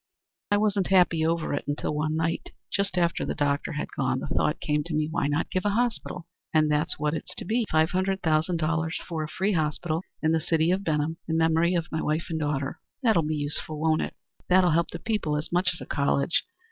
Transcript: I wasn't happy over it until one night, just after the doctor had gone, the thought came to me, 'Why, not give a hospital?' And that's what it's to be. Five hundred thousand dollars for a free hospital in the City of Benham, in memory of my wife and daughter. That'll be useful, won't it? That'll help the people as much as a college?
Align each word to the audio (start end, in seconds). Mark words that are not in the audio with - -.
I 0.49 0.57
wasn't 0.57 0.87
happy 0.87 1.23
over 1.23 1.53
it 1.53 1.65
until 1.67 1.93
one 1.93 2.15
night, 2.15 2.49
just 2.73 2.97
after 2.97 3.23
the 3.23 3.35
doctor 3.35 3.73
had 3.73 3.91
gone, 3.95 4.19
the 4.19 4.25
thought 4.25 4.59
came 4.59 4.83
to 4.85 4.95
me, 4.95 5.07
'Why, 5.07 5.27
not 5.27 5.51
give 5.51 5.63
a 5.63 5.69
hospital?' 5.69 6.25
And 6.51 6.71
that's 6.71 6.97
what 6.97 7.13
it's 7.13 7.35
to 7.35 7.45
be. 7.45 7.65
Five 7.69 7.91
hundred 7.91 8.23
thousand 8.23 8.57
dollars 8.57 8.99
for 9.07 9.21
a 9.21 9.27
free 9.29 9.51
hospital 9.53 10.01
in 10.23 10.31
the 10.31 10.41
City 10.41 10.71
of 10.71 10.83
Benham, 10.83 11.17
in 11.27 11.37
memory 11.37 11.75
of 11.75 11.91
my 11.91 12.01
wife 12.01 12.25
and 12.31 12.39
daughter. 12.39 12.79
That'll 13.03 13.21
be 13.21 13.35
useful, 13.35 13.79
won't 13.79 14.01
it? 14.01 14.15
That'll 14.49 14.71
help 14.71 14.89
the 14.89 14.97
people 14.97 15.37
as 15.37 15.51
much 15.51 15.69
as 15.71 15.81
a 15.81 15.85
college? 15.85 16.45